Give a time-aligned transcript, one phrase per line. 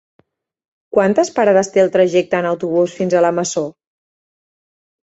[0.97, 3.67] Quantes parades té el trajecte en autobús fins a la Masó?